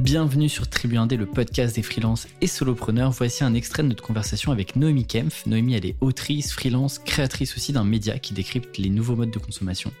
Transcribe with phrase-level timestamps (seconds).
[0.00, 3.10] Bienvenue sur Tribu Indé, le podcast des freelances et solopreneurs.
[3.10, 5.44] Voici un extrait de notre conversation avec Noémie Kempf.
[5.44, 9.38] Noémie, elle est autrice, freelance, créatrice aussi d'un média qui décrypte les nouveaux modes de
[9.38, 9.92] consommation.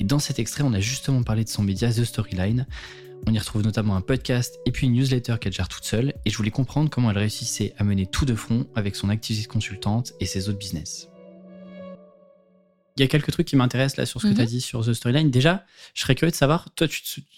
[0.00, 2.66] Et dans cet extrait, on a justement parlé de son média The Storyline.
[3.28, 6.14] On y retrouve notamment un podcast et puis une newsletter qu'elle gère toute seule.
[6.24, 9.46] Et je voulais comprendre comment elle réussissait à mener tout de front avec son activité
[9.46, 11.08] consultante et ses autres business.
[12.96, 14.50] Il y a quelques trucs qui m'intéressent là sur ce que tu as mhm.
[14.50, 15.30] dit sur The Storyline.
[15.30, 16.88] Déjà, je serais curieux de savoir, toi,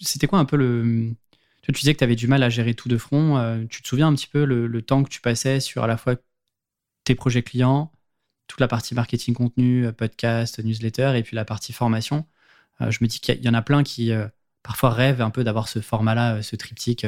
[0.01, 1.13] c'était quoi un peu le,
[1.61, 3.37] tu disais que tu avais du mal à gérer tout de front.
[3.37, 5.97] Euh, tu te souviens un petit peu le, temps que tu passais sur à la
[5.97, 6.15] fois
[7.03, 7.91] tes projets clients,
[8.47, 12.25] toute la partie marketing contenu, euh, podcast, newsletter, et puis la partie formation.
[12.81, 14.11] Euh, je me dis qu'il y, en a plein qui
[14.63, 17.05] parfois rêvent un peu d'avoir ce format-là, ce triptyque.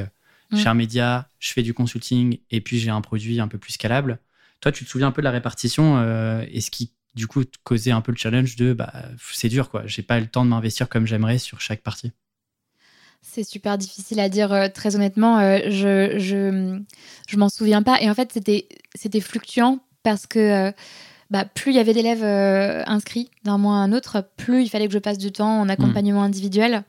[0.52, 0.58] Mm.
[0.58, 3.74] J'ai un média, je fais du consulting, et puis j'ai un produit un peu plus
[3.74, 4.20] scalable.
[4.60, 6.00] Toi, tu te souviens un peu de la répartition
[6.44, 8.94] et ce qui, du coup, causait un peu le challenge de bah,
[9.32, 9.88] c'est dur, quoi.
[9.88, 12.12] J'ai pas le temps de m'investir comme j'aimerais sur chaque partie.
[13.22, 15.40] C'est super difficile à dire euh, très honnêtement.
[15.40, 16.80] Euh, je je,
[17.28, 18.02] je m'en souviens pas.
[18.02, 20.72] Et en fait, c'était fluctuant parce que euh,
[21.32, 22.24] bah, plus il y avait d'élèves
[22.88, 25.70] inscrits d'un mois à un autre, plus il fallait que je passe du temps en
[25.70, 26.84] accompagnement individuel.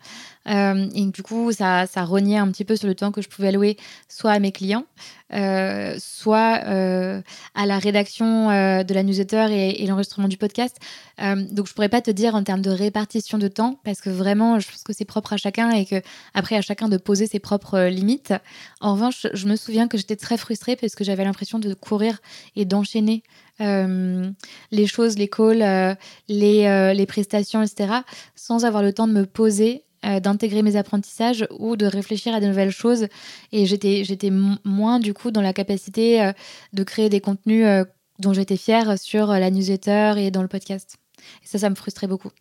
[0.48, 3.28] Euh, et du coup, ça, ça reniait un petit peu sur le temps que je
[3.28, 3.76] pouvais allouer
[4.08, 4.84] soit à mes clients,
[5.32, 7.22] euh, soit euh,
[7.54, 10.78] à la rédaction de la newsletter et, l'enregistrement du podcast.
[11.18, 14.58] donc, je pourrais pas te dire en termes de répartition de temps, parce que vraiment,
[14.58, 16.02] je pense que c'est propre à chacun et que
[16.34, 18.34] après, à chacun de poser ses propres limites.
[18.80, 22.18] En revanche, je me souviens que j'étais très frustrée parce que j'avais l'impression de courir
[22.56, 23.22] et d'enchaîner
[23.62, 25.96] les choses, les calls,
[26.28, 27.94] les, les prestations, etc.,
[28.34, 32.40] sans avoir le temps de me poser euh, d'intégrer mes apprentissages ou de réfléchir à
[32.40, 33.06] de nouvelles choses.
[33.52, 34.32] Et j'étais, j'étais
[34.64, 36.32] moins, du coup, dans la capacité euh,
[36.72, 37.84] de créer des contenus euh,
[38.18, 40.96] dont j'étais fière sur la newsletter et dans le podcast.
[41.44, 42.32] Et ça, ça me frustrait beaucoup.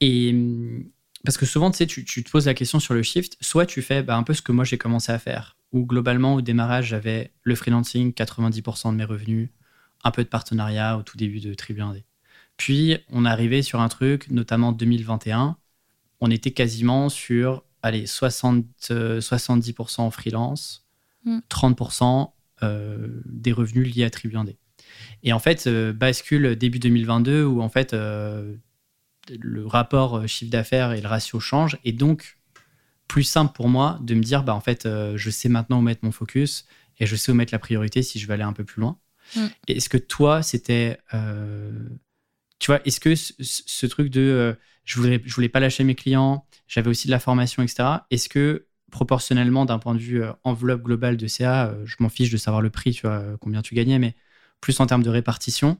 [0.00, 0.84] Et hum,
[1.22, 3.36] parce que souvent, tu sais, tu, te poses la question sur le shift.
[3.42, 6.32] Soit tu fais bah, un peu ce que moi j'ai commencé à faire, où globalement,
[6.36, 9.50] au démarrage, j'avais le freelancing, 90% de mes revenus,
[10.02, 12.04] un peu de partenariat au tout début de Tribu 1D.
[12.56, 15.56] Puis, on est arrivé sur un truc, notamment 2021,
[16.20, 20.86] on était quasiment sur allez, 60, 70% en freelance,
[21.26, 22.30] 30% mm.
[22.62, 24.36] euh, des revenus liés à Tribu
[25.22, 28.54] Et en fait, euh, bascule début 2022 où en fait euh,
[29.28, 31.78] le rapport chiffre d'affaires et le ratio changent.
[31.84, 32.38] Et donc,
[33.08, 36.04] plus simple pour moi de me dire, bah, en fait, je sais maintenant où mettre
[36.04, 36.66] mon focus
[36.98, 38.98] et je sais où mettre la priorité si je veux aller un peu plus loin.
[39.36, 39.46] Mm.
[39.68, 40.98] Est-ce que toi, c'était.
[42.58, 46.88] tu vois, est-ce que ce truc de je voulais, voulais pas lâcher mes clients, j'avais
[46.88, 47.84] aussi de la formation, etc.
[48.10, 52.08] Est-ce que proportionnellement, d'un point de vue euh, enveloppe globale de CA, euh, je m'en
[52.08, 54.14] fiche de savoir le prix, tu vois, euh, combien tu gagnais, mais
[54.60, 55.78] plus en termes de répartition,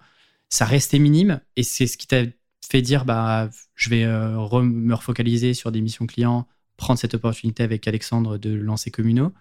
[0.49, 2.23] ça restait minime et c'est ce qui t'a
[2.69, 7.87] fait dire, bah, je vais me refocaliser sur des missions clients, prendre cette opportunité avec
[7.87, 9.33] Alexandre de lancer Communo,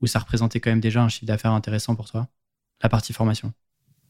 [0.00, 2.28] ou ça représentait quand même déjà un chiffre d'affaires intéressant pour toi,
[2.82, 3.52] la partie formation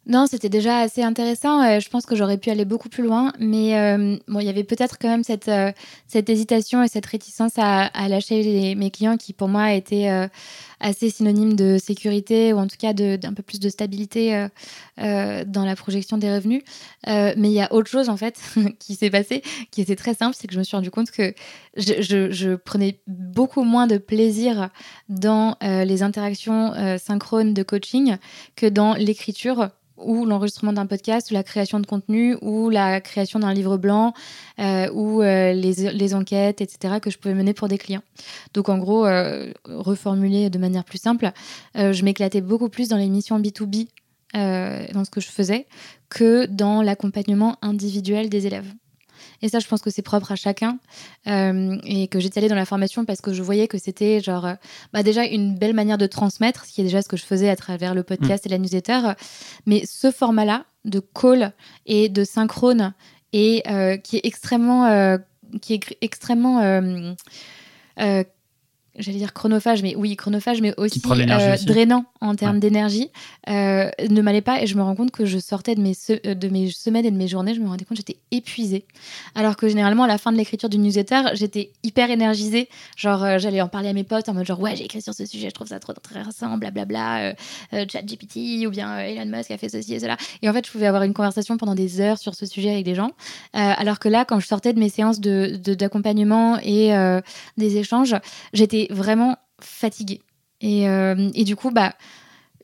[0.08, 1.60] non, c'était déjà assez intéressant.
[1.62, 4.62] Euh, je pense que j'aurais pu aller beaucoup plus loin, mais euh, il y avait
[4.62, 5.72] peut-être quand même cette, euh,
[6.06, 10.08] cette hésitation et cette réticence à, lâcher mes clients qui, pour moi, étaient
[10.80, 14.46] assez synonymes de sécurité ou en tout cas d'un peu plus de stabilité
[14.98, 16.62] dans la projection des revenus.
[17.06, 18.40] mais il y a autre chose en fait
[18.78, 21.34] qui s'est passé, qui était très simple, c'est que je me suis rendu compte que
[21.76, 24.70] je, prenais beaucoup moins de plaisir
[25.08, 28.16] dans les interactions synchrones de coaching
[28.54, 33.38] que dans l'écriture ou l'enregistrement d'un podcast, ou la création de contenu, ou la création
[33.38, 34.12] d'un livre blanc,
[34.58, 38.02] euh, ou euh, les, les, enquêtes, etc., que je pouvais mener pour des clients.
[38.54, 41.32] Donc en gros, euh, reformuler de manière plus simple,
[41.74, 43.88] je m'éclatais beaucoup plus dans les missions B2B,
[44.34, 45.66] dans ce que je faisais,
[46.08, 48.72] que dans l'accompagnement individuel des élèves.
[49.42, 50.78] Et ça, je pense que c'est propre à chacun.
[51.26, 54.46] Euh, et que j'étais allée dans la formation parce que je voyais que c'était genre,
[54.46, 54.54] euh,
[54.92, 57.48] bah déjà une belle manière de transmettre, ce qui est déjà ce que je faisais
[57.48, 58.48] à travers le podcast mm.
[58.48, 59.00] et la newsletter.
[59.66, 61.52] Mais ce format-là de call
[61.86, 62.94] et de synchrone
[63.32, 65.18] et euh, qui est extrêmement,
[65.60, 67.14] qui est extrêmement
[68.98, 73.10] j'allais dire chronophage, mais oui, chronophage, mais aussi, euh, drainant en termes d'énergie,
[73.48, 74.62] euh, ne m'allait pas.
[74.62, 77.10] Et je me rends compte que je sortais de mes, euh, de mes semaines et
[77.10, 78.86] de mes journées, je me rendais compte que j'étais épuisée.
[79.34, 82.68] Alors que généralement, à la fin de l'écriture du newsletter, j'étais hyper énergisée.
[82.96, 85.26] Genre, j'allais en parler à mes potes en mode genre, ouais, j'ai écrit sur ce
[85.26, 87.34] sujet, je trouve ça trop intéressant, blablabla,
[87.72, 90.16] chat GPT ou bien Elon Musk a fait ceci et cela.
[90.42, 92.84] Et en fait, je pouvais avoir une conversation pendant des heures sur ce sujet avec
[92.84, 93.10] des gens.
[93.52, 97.22] alors que là, quand je sortais de mes séances d'accompagnement de, et
[97.56, 98.14] des échanges,
[98.52, 100.20] j'étais vraiment fatiguée.
[100.60, 101.94] Et, euh, et, du coup, bah,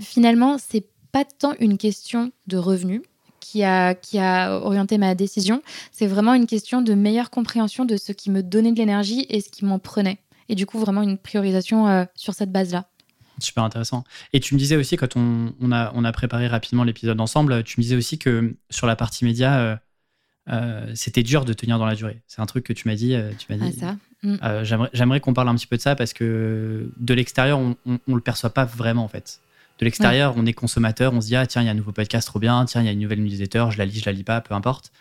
[0.00, 3.02] finalement, c'est pas tant une question de revenus
[3.40, 7.96] qui a, qui a orienté ma décision, c'est vraiment une question de meilleure compréhension de
[7.96, 10.19] ce qui me donnait de l'énergie et ce qui m'en prenait.
[10.48, 12.86] Et du coup, vraiment une priorisation sur cette base-là.
[13.38, 14.04] Super intéressant.
[14.32, 17.64] Et tu me disais aussi, quand on, on, a, on a préparé rapidement l'épisode ensemble,
[17.64, 19.76] tu me disais aussi que sur la partie média, euh,
[20.50, 22.22] euh, c'était dur de tenir dans la durée.
[22.26, 23.14] C'est un truc que tu m'as dit.
[23.14, 23.76] Euh, tu m'as dit.
[23.78, 23.96] Ah, ça.
[24.22, 24.36] Mm.
[24.92, 28.20] J'aimerais qu'on parle un petit peu de ça parce que de l'extérieur, on ne le
[28.20, 29.40] perçoit pas vraiment en fait.
[29.78, 31.92] De l'extérieur, on est consommateur, on se dit ah tiens il y a un nouveau
[31.92, 34.12] podcast trop bien, tiens il y a une nouvelle newsletter, je la lis, je la
[34.12, 34.92] lis pas, peu importe.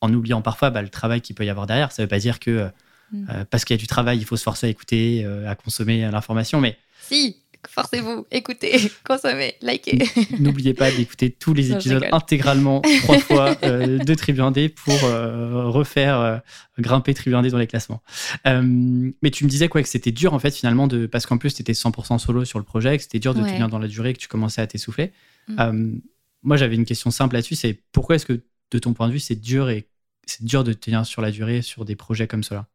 [0.00, 1.92] En oubliant parfois bah, le travail qu'il peut y avoir derrière.
[1.92, 2.70] Ça veut pas dire que
[3.12, 3.44] mm.
[3.50, 6.60] parce qu'il y a du travail, il faut se forcer à écouter, à consommer l'information,
[6.60, 7.36] mais si,
[7.68, 9.98] forcez-vous, écoutez, consommez, likez.
[10.38, 14.40] N'oubliez pas d'écouter tous les épisodes intégralement trois fois euh, de Tribu
[14.70, 16.38] pour euh, refaire euh,
[16.78, 18.02] grimper Tribu dans les classements.
[18.44, 21.54] mais tu me disais quoi que c'était dur en fait finalement de parce qu'en plus
[21.54, 24.12] tu étais 100% solo sur le projet, que c'était dur de tenir dans la durée,
[24.12, 25.12] que tu commençais à t'essouffler.
[25.48, 26.00] Mm.
[26.42, 28.40] moi j'avais une question simple là-dessus, c'est pourquoi est-ce que
[28.70, 29.88] de ton point de vue c'est dur et
[30.26, 32.66] c'est dur de tenir sur la durée sur des projets comme cela?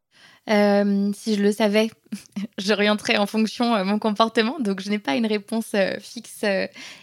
[0.49, 1.89] Euh, si je le savais,
[2.57, 4.57] j'orienterais en fonction euh, mon comportement.
[4.59, 6.43] Donc, je n'ai pas une réponse euh, fixe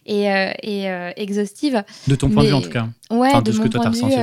[0.06, 0.84] et,
[1.16, 1.82] exhaustive.
[2.06, 2.88] De ton point de vue, en tout cas.
[3.10, 4.16] Ouais, de, ce que toi, as ressenti.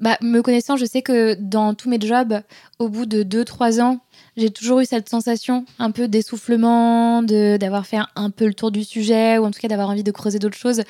[0.00, 2.40] bah, me connaissant, je sais que dans tous mes jobs,
[2.78, 4.00] au bout de 2-3 ans,
[4.36, 8.84] j'ai toujours eu cette sensation un peu d'essoufflement, d'avoir fait un, peu le tour du
[8.84, 10.82] sujet, ou en tout cas d'avoir envie de creuser d'autres choses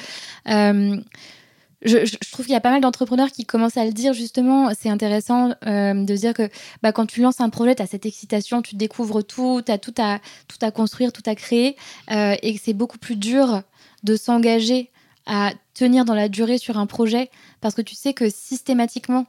[1.83, 4.71] je, trouve qu'il y a pas mal d'entrepreneurs qui commencent à le dire justement.
[4.79, 6.49] C'est intéressant euh, de dire que
[6.83, 9.79] bah, quand tu lances un projet, tu as cette excitation, tu découvres tout, tu as
[9.79, 11.77] tout à, tout à construire, tout à créer,
[12.11, 13.63] euh, et que c'est beaucoup plus dur
[14.03, 14.91] de s'engager
[15.27, 17.31] à tenir dans la durée sur un projet
[17.61, 19.27] parce que tu sais que systématiquement,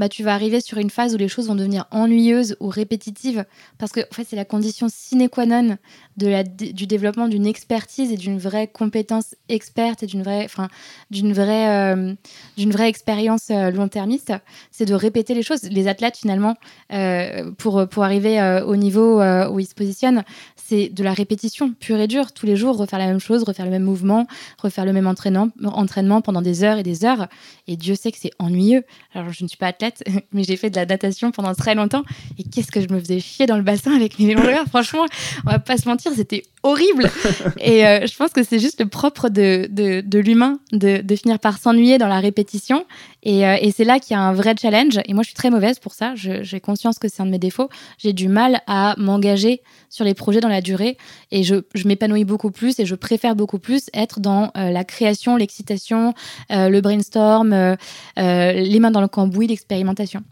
[0.00, 3.44] bah, tu vas arriver sur une phase où les choses vont devenir ennuyeuses ou répétitives
[3.76, 5.76] parce que en fait, c'est la condition sine qua non
[6.16, 10.68] de la, du développement d'une expertise et d'une vraie compétence experte et d'une vraie, enfin,
[11.10, 12.14] d'une vraie, euh,
[12.56, 14.32] d'une vraie expérience euh, long-termiste,
[14.70, 15.64] c'est de répéter les choses.
[15.64, 16.56] Les athlètes, finalement,
[16.92, 20.24] euh, pour, pour arriver au niveau où ils se positionnent,
[20.56, 22.32] c'est de la répétition pure et dure.
[22.32, 24.26] Tous les jours, refaire la même chose, refaire le même mouvement,
[24.58, 27.28] refaire le même entraînement, entraînement pendant des heures et des heures.
[27.66, 28.84] Et Dieu sait que c'est ennuyeux.
[29.12, 29.89] Alors, je ne suis pas athlète,
[30.32, 32.02] mais j'ai fait de la natation pendant très longtemps.
[32.38, 34.66] Et qu'est-ce que je me faisais chier dans le bassin avec mes longueurs.
[34.68, 35.06] Franchement,
[35.46, 37.10] on va pas se mentir, c'était horrible.
[37.60, 41.38] et euh, je pense que c'est juste le propre de, de, l'humain de, de, finir
[41.38, 42.84] par s'ennuyer dans la répétition.
[43.22, 45.00] Et, euh, et c'est là qu'il y a un vrai challenge.
[45.06, 46.14] Et moi, je suis très mauvaise pour ça.
[46.14, 47.68] J'ai conscience que c'est un de mes défauts.
[47.98, 50.96] J'ai du mal à m'engager sur les projets dans la durée.
[51.30, 54.84] Et je, je m'épanouis beaucoup plus et je préfère beaucoup plus être dans euh, la
[54.84, 56.14] création, l'excitation,
[56.50, 57.76] le brainstorm,
[58.16, 59.46] les mains dans le cambouis,
[59.80, 60.24] l'expérimentation.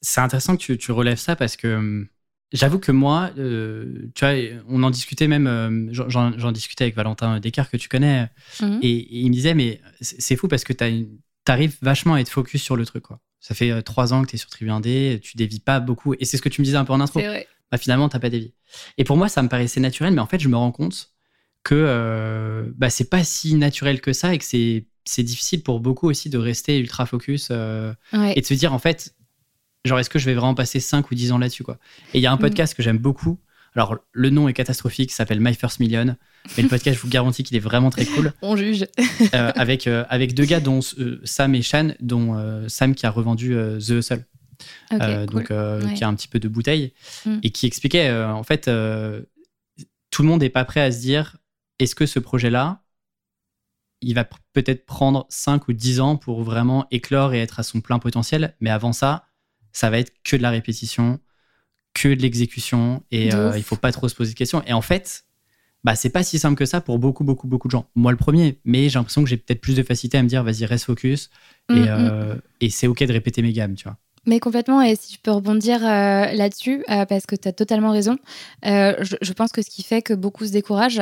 [0.00, 2.08] C'est intéressant que tu, tu relèves ça parce que hum,
[2.52, 4.34] J'avoue que moi, euh, tu vois,
[4.68, 8.30] on en discutait même, euh, j'en discutais avec Valentin Descartes que tu connais,
[8.62, 8.78] mhm.
[8.80, 11.06] et, il me disait, mais c'est fou parce que tu
[11.46, 13.02] arrives vachement à être focus sur le truc.
[13.02, 13.20] Quoi.
[13.38, 16.14] Ça fait euh, trois ans que tu es sur Tribu 1D, tu dévis pas beaucoup,
[16.18, 17.20] et c'est ce que tu me disais un peu en intro.
[17.20, 17.46] Vrai.
[17.70, 18.54] Bah, finalement, t'as pas dévié.
[18.96, 21.10] Et pour moi, ça me paraissait naturel, mais en fait, je me rends compte
[21.68, 26.30] que bah, c'est pas si naturel que ça et que c'est difficile pour beaucoup aussi
[26.30, 29.14] de rester ultra focus et de se dire, en fait,
[29.84, 31.78] genre est-ce que je vais vraiment passer 5 ou 10 ans là-dessus quoi
[32.14, 32.40] Et il y a un mm.
[32.40, 33.38] podcast que j'aime beaucoup.
[33.74, 36.16] Alors le nom est catastrophique, s'appelle My First Million,
[36.56, 38.32] mais le podcast je vous garantis qu'il est vraiment très cool.
[38.42, 38.86] On juge.
[39.34, 43.10] Euh, avec euh, avec deux gars dont euh, Sam et Shan, dont Sam qui a
[43.10, 44.24] revendu The Hustle.
[44.90, 45.46] donc
[45.94, 46.92] qui a un petit peu de bouteille
[47.26, 47.38] mm.
[47.42, 48.70] et qui expliquait en fait
[50.10, 51.36] tout le monde n'est pas prêt à se dire
[51.78, 52.82] est-ce que ce projet là
[54.00, 57.80] il va peut-être prendre 5 ou 10 ans pour vraiment éclore et être à son
[57.80, 59.28] plein potentiel mais avant ça
[59.72, 61.20] ça va être que de la répétition,
[61.94, 64.62] que de l'exécution, et euh, il faut pas trop se poser de questions.
[64.66, 65.24] Et en fait,
[65.84, 67.88] bah, c'est pas si simple que ça pour beaucoup, beaucoup, beaucoup de gens.
[67.94, 70.42] Moi, le premier, mais j'ai l'impression que j'ai peut-être plus de facilité à me dire,
[70.42, 71.30] vas-y, reste focus,
[71.70, 71.86] et, mm, mm.
[71.86, 73.96] Euh, et c'est OK de répéter mes gammes, tu vois.
[74.28, 77.92] Mais complètement, et si je peux rebondir euh, là-dessus, euh, parce que tu as totalement
[77.92, 78.18] raison,
[78.66, 81.00] euh, je, pense que ce qui fait que beaucoup se découragent,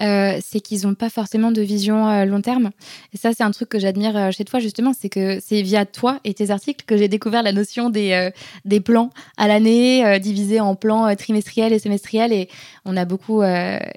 [0.00, 2.70] c'est qu'ils n'ont pas forcément de vision long terme.
[3.12, 6.18] Et ça, c'est un truc que j'admire chez toi, justement, c'est que c'est via toi
[6.24, 8.32] et tes articles que j'ai découvert la notion des,
[8.84, 12.32] plans à l'année, divisés en plans trimestriels et semestriels.
[12.32, 12.48] Et
[12.84, 13.42] on a beaucoup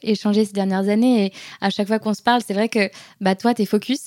[0.04, 1.26] échangé ces dernières années.
[1.26, 2.92] Et à chaque fois qu'on se parle, c'est vrai que
[3.22, 4.06] bah, toi, tu es focus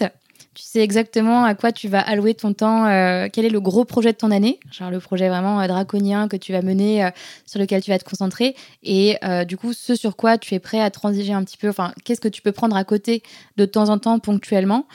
[0.60, 3.86] tu sais exactement à quoi tu vas allouer ton temps, euh, quel est le gros
[3.86, 7.10] projet de ton année, genre le projet vraiment euh, draconien que tu vas mener, euh,
[7.46, 9.16] sur lequel tu vas te concentrer, et
[9.48, 12.20] du coup ce sur quoi tu es prêt à transiger un petit peu, enfin qu'est-ce
[12.20, 13.22] que tu peux prendre à côté
[13.56, 14.86] de temps en temps ponctuellement,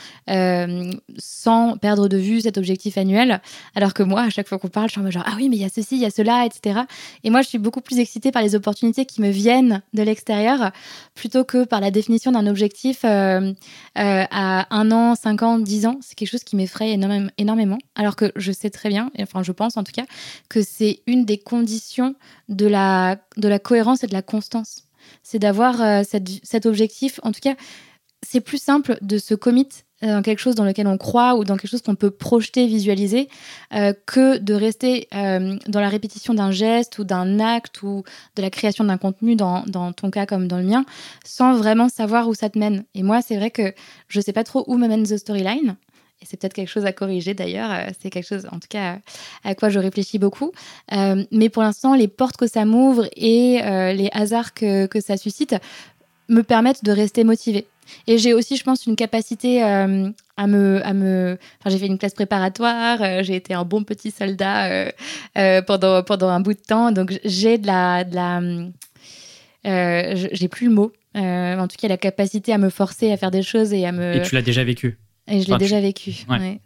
[1.18, 3.42] sans perdre de vue cet objectif annuel,
[3.74, 5.56] alors que moi à chaque fois qu'on parle, je suis en mode ah oui mais
[5.56, 6.82] il y a ceci, il y a cela, etc.
[7.24, 10.72] Et moi je suis beaucoup plus excitée par les opportunités qui me viennent de l'extérieur,
[11.16, 13.40] plutôt que par la définition d'un objectif à
[13.96, 16.98] un an, cinq ans, ans, 10 ans, c'est quelque chose qui m'effraie
[17.38, 20.06] énormément, alors que je sais très bien, enfin je pense en tout cas,
[20.50, 22.16] que c'est une des conditions
[22.50, 24.84] de la, de la cohérence et de la constance.
[25.24, 27.56] C'est d'avoir euh, cet objectif, en tout cas,
[28.26, 29.70] c'est plus simple de se commit
[30.02, 33.30] dans quelque chose dans lequel on croit ou dans quelque chose qu'on peut projeter, visualiser,
[33.74, 38.04] euh, que de rester euh, dans la répétition d'un geste ou d'un acte ou
[38.36, 40.86] de la création d'un contenu, dans, dans, ton cas comme dans le mien,
[41.24, 42.84] sans vraiment savoir où ça te mène.
[42.94, 43.74] Et moi, c'est vrai que
[44.08, 45.78] je ne sais pas trop où me mène The Storyline.
[46.22, 47.90] Et c'est peut-être quelque chose à corriger d'ailleurs.
[48.00, 49.00] C'est quelque chose, en tout cas,
[49.44, 50.54] à quoi je réfléchis beaucoup.
[50.90, 53.60] mais pour l'instant, les portes que ça m'ouvre et
[53.94, 55.56] les hasards que, que ça suscite
[56.30, 57.68] me permettent de rester motivée.
[58.08, 61.38] Et j'ai aussi, je pense, une capacité euh, à me, à me.
[61.60, 63.02] Enfin, j'ai fait une classe préparatoire.
[63.02, 64.92] Euh, j'ai été un bon petit soldat
[65.38, 66.92] euh, pendant pendant un bout de temps.
[66.92, 68.42] Donc j'ai de la, de la.
[70.32, 70.94] j'ai plus le mot.
[71.16, 74.16] en tout cas, la capacité à me forcer à faire des choses et à me.
[74.16, 74.98] Et tu l'as déjà vécu.
[75.28, 76.26] Et je l'ai déjà vécu.
[76.30, 76.60] Ouais.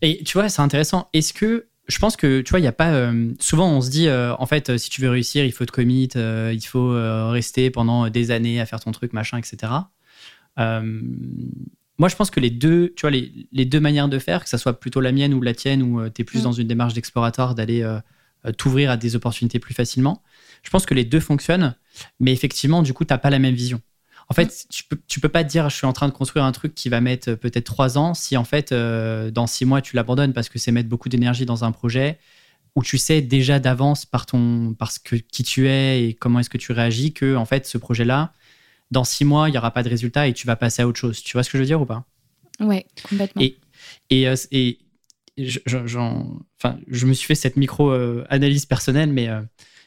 [0.00, 1.08] Et tu vois, c'est intéressant.
[1.12, 3.12] Est-ce que je pense que tu vois, il y a pas.
[3.40, 6.66] souvent, on se dit, en fait, si tu veux réussir, il faut te commit, il
[6.66, 6.90] faut
[7.30, 9.72] rester pendant des années à faire ton truc, machin, etc.
[10.58, 11.00] Euh,
[11.98, 14.48] moi, je pense que les deux, tu vois, les, les, deux manières de faire, que
[14.48, 16.42] ça soit plutôt la mienne ou la tienne, où euh, tu es plus mm.
[16.42, 18.00] dans une démarche d'exploratoire, d'aller euh,
[18.56, 20.22] t'ouvrir à des opportunités plus facilement,
[20.62, 21.74] je pense que les deux fonctionnent,
[22.20, 23.80] mais effectivement, du coup, tu n'as pas la même vision.
[24.28, 24.68] En fait, mm.
[24.70, 26.74] tu peux, tu peux pas te dire, je suis en train de construire un truc
[26.74, 30.48] qui va mettre peut-être trois ans, si en fait, dans six mois, tu l'abandonnes parce
[30.48, 32.18] que c'est mettre beaucoup d'énergie dans un projet
[32.76, 36.50] où tu sais déjà d'avance par ton, parce que qui tu es et comment est-ce
[36.50, 38.32] que tu réagis que en fait, ce projet-là,
[38.90, 40.98] dans six mois, il n'y aura pas de résultat et tu vas passer à autre
[40.98, 41.22] chose.
[41.22, 42.04] Tu vois ce que je veux dire ou pas?
[42.60, 43.42] Ouais, complètement.
[43.42, 43.58] Et,
[44.10, 44.78] et, euh, et
[45.36, 45.58] je,
[46.58, 49.42] enfin, je me suis fait cette micro-analyse personnelle, mais euh,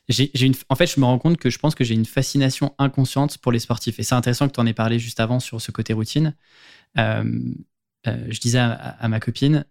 [0.08, 2.74] j'ai une, en fait, je me rends compte que je pense que j'ai une fascination
[2.78, 4.00] inconsciente pour les sportifs.
[4.00, 6.36] Et c'est intéressant que tu en aies parlé juste avant sur ce côté routine.
[6.98, 7.24] Euh,
[8.06, 9.66] je disais à, ma copine,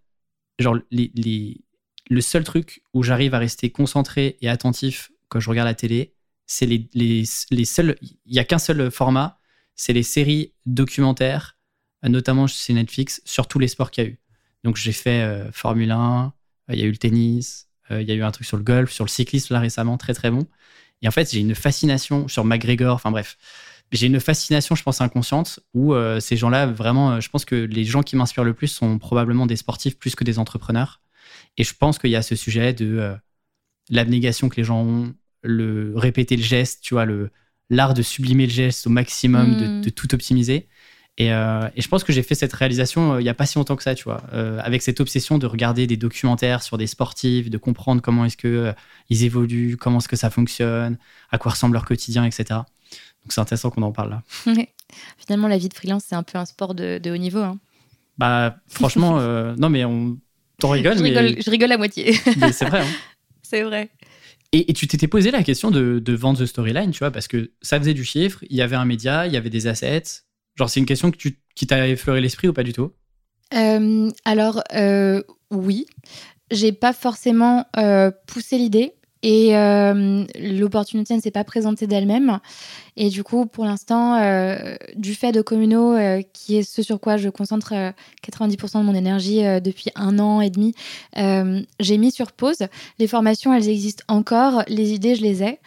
[0.59, 1.61] genre, les, les,
[2.09, 6.13] le seul truc où j'arrive à rester concentré et attentif quand je regarde la télé,
[6.49, 7.95] c'est les, les, les, seuls.
[8.01, 9.37] Il n'y a qu'un seul format,
[9.75, 11.57] c'est les séries documentaires,
[12.03, 14.19] notamment chez Netflix, sur tous les sports qu'il y a eu.
[14.63, 16.33] Donc j'ai fait euh, Formule 1,
[16.69, 18.57] euh, il y a eu le tennis, euh, il y a eu un truc sur
[18.57, 20.47] le golf, sur le cyclisme là récemment, très très bon.
[21.03, 23.37] Et en fait, j'ai une fascination sur McGregor, enfin bref.
[23.91, 28.03] J'ai une fascination, je pense, inconsciente, où ces gens-là, vraiment, je pense que les gens
[28.03, 31.01] qui m'inspirent le plus sont probablement des sportifs plus que des entrepreneurs.
[31.57, 33.15] Et je pense qu'il y a ce sujet de
[33.89, 37.29] l'abnégation que les gens ont, le répéter le geste, tu vois, le
[37.69, 39.91] l'art de sublimer le geste au maximum, de, hmm.
[39.91, 40.67] tout optimiser.
[41.21, 43.57] Euh, et, je pense que j'ai fait cette réalisation euh, il n'y a pas si
[43.57, 46.87] longtemps que ça, tu vois, euh, avec cette obsession de regarder des documentaires sur des
[46.87, 48.73] sportifs, de comprendre comment est-ce que
[49.09, 50.97] ils évoluent, comment est-ce que ça fonctionne,
[51.31, 52.45] à quoi ressemble leur quotidien, etc.
[52.49, 54.23] Donc c'est intéressant qu'on en parle là.
[55.17, 57.39] Finalement, la vie de freelance, c'est un peu un sport de, haut niveau.
[57.39, 57.59] Hein.
[58.17, 59.19] Bah, franchement,
[59.57, 60.17] non, mais on
[60.57, 60.97] t'en rigole.
[60.97, 62.13] je, rigole je rigole à moitié.
[62.13, 62.81] c'est vrai.
[62.81, 62.87] Hein.
[63.41, 63.89] C'est vrai.
[64.51, 67.77] Et, tu t'étais posé la question de, vendre The Storyline, tu vois, parce que ça
[67.79, 70.23] faisait du chiffre, il y avait un média, il y avait des assets.
[70.55, 72.91] Genre, c'est une question que tu, qui t'a effleuré l'esprit ou pas du tout?
[73.53, 75.85] Euh, Alors, euh, oui.
[76.51, 78.93] J'ai pas forcément euh, poussé l'idée.
[79.21, 82.39] Et euh, l'opportunité ne s'est pas présentée d'elle-même.
[82.95, 86.99] Et du coup, pour l'instant, euh, du fait de Communo, euh, qui est ce sur
[86.99, 87.73] quoi je concentre
[88.23, 90.73] 90% de mon énergie depuis un an et demi,
[91.15, 92.67] j'ai mis sur pause.
[92.97, 94.63] Les formations, elles existent encore.
[94.67, 95.59] Les idées, je les ai.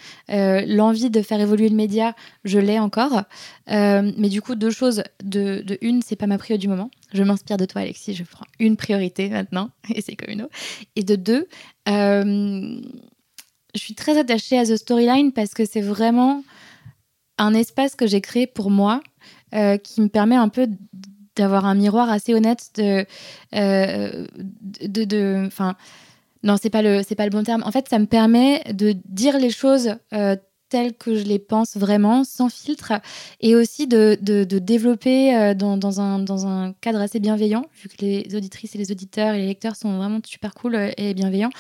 [0.67, 3.23] L'envie de faire évoluer le média, je l'ai encore.
[3.69, 5.03] mais du coup, deux choses.
[5.23, 6.91] De, de une, c'est pas ma priorité du moment.
[7.13, 8.15] Je m'inspire de toi, Alexis.
[8.15, 10.49] Je prends une priorité maintenant, et c'est Communo.
[10.97, 11.49] Et de deux,
[13.75, 16.43] je suis très attachée à The Storyline parce que c'est vraiment
[17.39, 19.03] un espace que j'ai créé pour moi
[19.55, 20.69] euh, qui me permet un peu
[21.37, 23.07] d'avoir un miroir assez honnête de.
[23.55, 24.27] Euh,
[24.83, 25.77] de, enfin,
[26.43, 27.63] non, c'est pas, pas le bon terme.
[27.65, 30.37] En fait, ça me permet de dire les choses euh,
[30.73, 32.93] telles que je les pense vraiment, sans filtre,
[33.41, 38.05] et aussi de, de, développer dans, dans, un, dans un cadre assez bienveillant, vu que
[38.05, 41.51] les auditrices et les auditeurs et les lecteurs sont vraiment super cool et bienveillants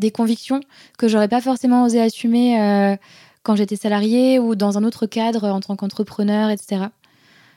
[0.00, 0.60] des convictions
[0.98, 2.96] que j'aurais pas forcément osé assumer euh,
[3.42, 6.86] quand j'étais salariée ou dans un autre cadre en tant qu'entrepreneur, etc.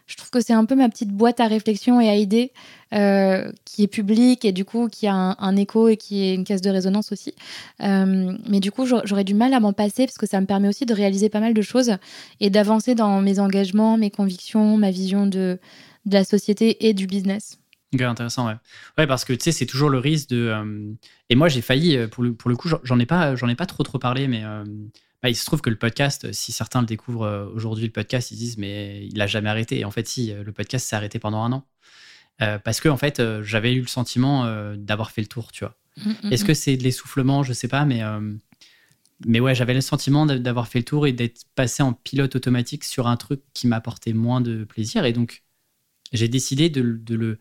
[0.05, 2.51] Je trouve que c'est un peu ma petite boîte à réflexion et à idées
[2.93, 6.43] euh, qui est publique et du coup qui a un, écho et qui est une
[6.43, 7.33] caisse de résonance aussi.
[7.81, 10.67] Euh, mais du coup, j'aurais du mal à m'en passer parce que ça me permet
[10.67, 11.97] aussi de réaliser pas mal de choses
[12.41, 15.59] et d'avancer dans mes engagements, mes convictions, ma vision de,
[16.05, 17.59] la société et du business.
[17.97, 18.55] intéressant, ouais.
[18.97, 20.95] Ouais, parce que tu sais, c'est toujours le risque de.
[21.29, 23.65] Et moi, j'ai failli, euh, pour le, pour le coup, j'en ai, pas, ai pas
[23.65, 24.65] trop trop parlé, mais euh,
[25.23, 28.29] bah, il se trouve que le podcast, si certains le découvrent euh, aujourd'hui, le podcast,
[28.31, 29.79] ils disent, mais il a jamais arrêté.
[29.79, 31.65] Et en fait, si, le podcast s'est arrêté pendant un an.
[32.37, 35.75] parce que en fait, j'avais eu le sentiment d'avoir fait le tour, tu vois.
[35.97, 37.41] Mm, mm, Est-ce que c'est de l'essoufflement?
[37.41, 38.01] Je sais pas, mais
[39.25, 42.83] mais ouais, j'avais le sentiment d'avoir fait le tour et d'être passé en pilote automatique
[42.83, 45.05] sur un truc qui m'apportait moins de plaisir.
[45.05, 45.43] Et donc,
[46.11, 46.81] j'ai décidé de,
[47.15, 47.39] le.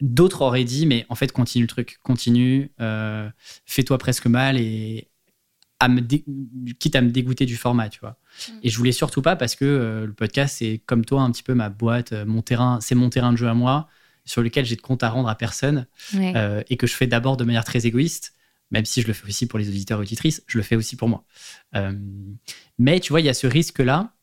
[0.00, 3.28] D'autres auraient dit, mais en fait, continue le truc, continue, euh,
[3.66, 5.07] fais-toi presque mal et
[5.80, 8.18] à me quitte à me dégoûter du format, tu vois.
[8.48, 8.52] Mm.
[8.62, 11.42] Et je voulais surtout pas parce que euh, le podcast, c'est comme toi un petit
[11.42, 13.88] peu ma boîte, euh, mon terrain, c'est mon terrain de jeu à moi,
[14.24, 17.44] sur lequel j'ai de compte à rendre à personne et que je fais d'abord de
[17.44, 18.34] manière très égoïste
[18.70, 20.96] même si je le fais aussi pour les auditeurs et auditrices, je le fais aussi
[20.96, 21.24] pour moi.
[21.74, 21.92] Euh,
[22.78, 24.14] mais tu vois, il y a ce risque-là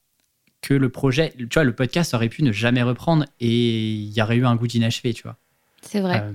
[0.61, 4.21] que le projet, tu vois, le podcast aurait pu ne jamais reprendre et il y
[4.21, 5.37] aurait eu un goût d'inachevé, tu vois.
[5.87, 6.21] C'est vrai.
[6.23, 6.31] Euh,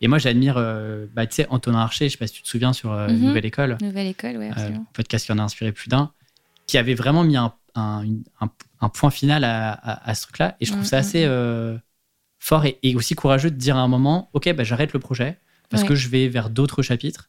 [0.00, 2.48] et moi, j'admire, euh, bah, tu sais, Antonin Archer, je sais pas si tu te
[2.48, 3.18] souviens sur mhm.
[3.18, 3.78] Nouvelle École.
[3.80, 4.86] Nouvelle École, oui, absolument.
[4.92, 6.12] podcast qui en a inspiré plus d'un,
[6.66, 10.56] qui avait vraiment mis un, un, point final à, à, ce truc-là.
[10.60, 11.80] Et je trouve mm, ça mm, assez mm.
[12.38, 15.38] fort et, aussi courageux de dire à un moment, OK, bah, j'arrête le projet
[15.70, 17.26] parce que je vais vers d'autres chapitres.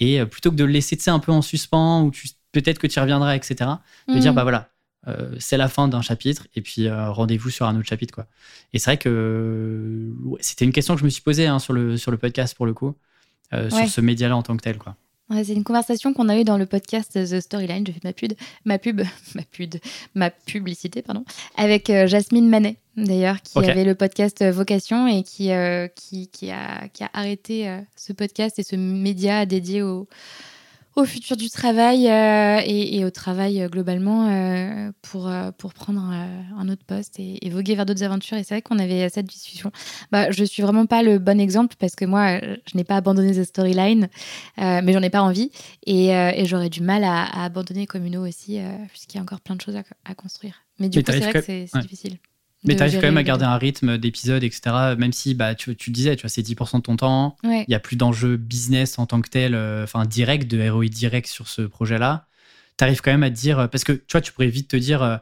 [0.00, 2.10] Et euh, plutôt que de le laisser un peu en suspens ou
[2.52, 3.70] peut-être que tu y reviendras, etc.,
[4.08, 4.68] de dire, bah voilà,
[5.08, 8.14] euh, c'est la fin d'un chapitre et puis euh, rendez-vous sur un autre chapitre.
[8.14, 8.26] Quoi.
[8.72, 11.96] Et c'est vrai que c'était une question que je me suis posée hein, sur, le,
[11.96, 12.94] sur le podcast pour le coup,
[13.52, 14.78] sur ce média-là en tant que tel.
[14.78, 14.96] Quoi
[15.42, 17.86] c'est une conversation qu'on a eue dans le podcast The Storyline.
[17.86, 18.32] Je fais ma pub,
[18.64, 19.00] ma pub,
[19.34, 19.74] ma pub,
[20.14, 21.24] ma publicité, pardon,
[21.56, 26.28] avec euh, Jasmine Manet, d'ailleurs, qui avait le podcast euh, Vocation et qui, euh, qui,
[26.28, 30.08] qui, a, qui a arrêté ce podcast et ce média dédié au
[30.96, 36.68] au futur du travail euh, et, au travail euh, globalement euh, pour, pour prendre un
[36.68, 38.36] autre poste et, voguer vers d'autres aventures.
[38.36, 39.70] Et c'est vrai qu'on avait cette discussion.
[40.12, 43.32] Bah, je suis vraiment pas le bon exemple parce que moi, je n'ai pas abandonné
[43.32, 44.08] The Storyline,
[44.58, 45.50] mais j'en ai pas envie.
[45.86, 46.12] Et,
[46.46, 48.58] j'aurais du mal à, abandonner Communo aussi,
[48.88, 50.64] puisqu'il y a encore plein de choses à, construire.
[50.78, 52.18] Mais du coup, c'est vrai que c'est difficile.
[52.64, 54.94] Mais tu arrives quand même à garder un rythme d'épisodes, etc.
[54.98, 57.36] Même si bah, tu, tu disais, tu vois, c'est 10% de ton temps.
[57.44, 60.86] Il n'y a plus d'enjeu business en tant que tel, euh, enfin direct, de ROI
[60.86, 62.26] direct sur ce projet-là.
[62.78, 64.76] Tu arrives quand même à te dire, parce que tu vois, tu pourrais vite te
[64.76, 65.16] dire, euh,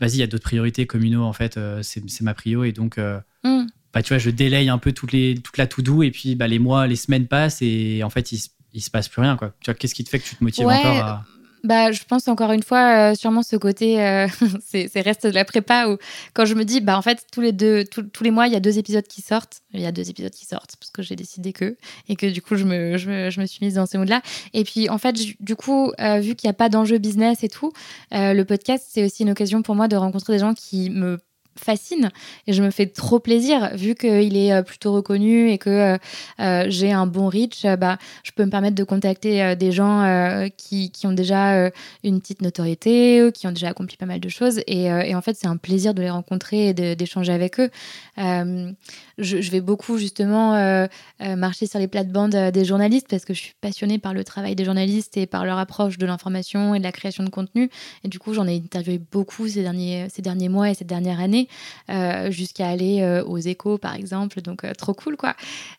[0.00, 2.64] vas-y, il y a d'autres priorités communaux, en fait, euh, c'est ma prio.
[2.64, 3.66] Et donc, mm.
[3.92, 6.02] bah, tu vois, je délaye un peu toutes les, toute la to-do.
[6.02, 8.40] Et puis, bah, les mois, les semaines passent et en fait, il,
[8.72, 9.36] il se passe plus rien.
[9.36, 9.54] Quoi.
[9.60, 11.24] Tu vois, qu'est-ce qui te fait que tu te motives encore à
[11.64, 14.26] bah, je pense encore une fois, euh, sûrement ce côté, euh,
[14.64, 15.96] c'est reste de la prépa où
[16.34, 18.56] quand je me dis, bah en fait, tous les deux, tous les mois, il y
[18.56, 19.60] a deux épisodes qui sortent.
[19.72, 21.76] Il y a deux épisodes qui sortent parce que j'ai décidé que
[22.08, 24.22] et que du coup, je me, je me, je me suis mise dans ce mood-là.
[24.54, 27.48] Et puis, en fait, du coup, euh, vu qu'il n'y a pas d'enjeu business et
[27.48, 27.72] tout,
[28.12, 31.18] le podcast, c'est aussi une occasion pour moi de rencontrer des gens qui me
[31.58, 32.10] fascine
[32.46, 35.98] et je me fais trop plaisir vu qu'il est euh, plutôt reconnu et que euh,
[36.40, 40.90] euh, j'ai un bon reach bah je peux me permettre de contacter des gens qui,
[40.90, 41.70] qui, ont déjà
[42.04, 45.46] une petite notoriété qui ont déjà accompli pas mal de choses et, en fait c'est
[45.46, 47.70] un plaisir de les rencontrer et d'échanger avec eux.
[48.16, 50.88] Je, vais beaucoup justement
[51.20, 54.64] marcher sur les plates-bandes des journalistes parce que je suis passionnée par le travail des
[54.64, 57.70] journalistes et par leur approche de l'information et de la création de contenu
[58.04, 61.20] et du coup j'en ai interviewé beaucoup ces derniers, ces derniers mois et cette dernière
[61.20, 61.47] année
[61.90, 64.40] euh, jusqu'à aller euh, aux échos, par exemple.
[64.40, 65.34] Donc, euh, trop cool, quoi.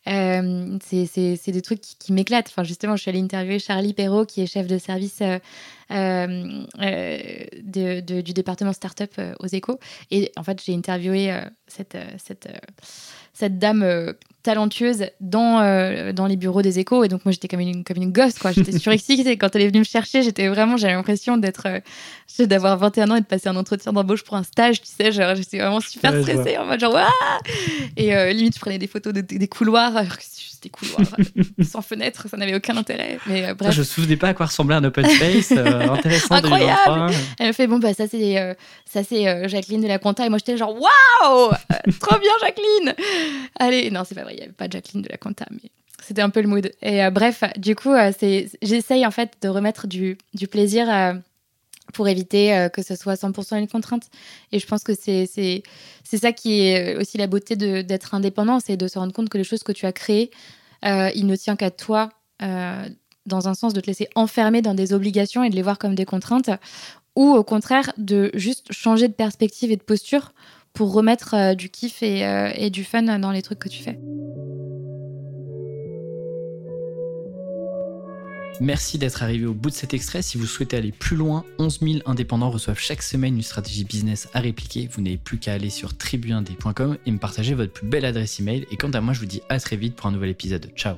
[0.05, 2.47] c'est des trucs qui, m'éclatent.
[2.49, 5.21] Enfin, justement, je suis allée interviewer Charlie Perrault, qui est chef de service
[7.63, 9.79] du département startup aux échos.
[10.11, 12.47] Et en fait, j'ai interviewé cette, cette,
[13.33, 17.03] cette dame talentueuse dans, euh, dans les bureaux des échos.
[17.03, 18.51] Et donc, moi, j'étais comme une, comme une gosse, quoi.
[18.51, 19.37] J'étais surexcitée.
[19.37, 23.15] Quand elle est venue me chercher, j'étais vraiment, j'avais l'impression d'être, euh, d'avoir 21 ans
[23.15, 25.11] et de passer un entretien d'embauche pour un stage, tu sais.
[25.11, 27.09] Genre, j'étais vraiment super stressée en mode genre, Wouah
[27.97, 30.23] Et euh, limite, je prenais des photos de, des couloirs, alors que
[30.61, 31.07] des couloirs
[31.63, 33.17] sans fenêtre, ça n'avait aucun intérêt.
[33.27, 33.71] Mais bref.
[33.71, 35.51] je ne me souvenais pas à quoi ressemblait un open space.
[35.57, 36.35] intéressant.
[36.35, 37.13] Incroyable.
[37.39, 40.25] Elle me fait, bon, bah, ça, c'est, ça, c'est Jacqueline de la Compta.
[40.25, 41.51] Et moi, j'étais genre, waouh!
[42.01, 42.93] Trop bien, Jacqueline!
[43.57, 46.21] Allez, non, c'est pas vrai il n'y avait pas Jacqueline de la Compta, mais c'était
[46.21, 46.71] un peu le mood.
[46.81, 48.11] Et euh, bref, du coup, euh,
[48.61, 51.13] j'essaye en fait de remettre du, du plaisir euh,
[51.93, 54.09] pour éviter que ce soit 100% une contrainte.
[54.51, 55.25] Et je pense que c'est,
[56.03, 59.43] ça qui est aussi la beauté d'être indépendant, c'est de se rendre compte que les
[59.43, 60.29] choses que tu as créées,
[60.83, 65.43] il ne tient qu'à toi, dans un sens de te laisser enfermer dans des obligations
[65.43, 66.51] et de les voir comme des contraintes,
[67.15, 70.31] ou au contraire de juste changer de perspective et de posture
[70.73, 73.99] pour remettre euh, du kiff euh, et, du fun dans les trucs que tu fais.
[78.61, 80.21] Merci d'être arrivé au bout de cet extrait.
[80.21, 84.27] Si vous souhaitez aller plus loin, 11 000 indépendants reçoivent chaque semaine une stratégie business
[84.33, 84.89] à répliquer.
[84.91, 88.65] Vous n'avez plus qu'à aller sur tribuindé.com et me partager votre plus belle adresse email.
[88.69, 90.71] Et quant à moi, je vous dis à très vite pour un nouvel épisode.
[90.75, 90.97] Ciao